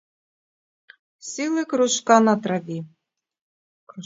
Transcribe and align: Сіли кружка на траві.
Сіли 1.19 1.65
кружка 1.65 2.19
на 2.19 2.35
траві. 2.37 2.83